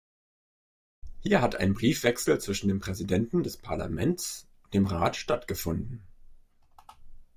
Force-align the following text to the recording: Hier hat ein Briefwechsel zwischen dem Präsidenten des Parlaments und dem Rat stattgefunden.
Hier 1.19 1.43
hat 1.43 1.57
ein 1.57 1.75
Briefwechsel 1.75 2.39
zwischen 2.41 2.69
dem 2.69 2.79
Präsidenten 2.79 3.43
des 3.43 3.57
Parlaments 3.57 4.47
und 4.63 4.73
dem 4.73 4.87
Rat 4.87 5.15
stattgefunden. 5.15 6.01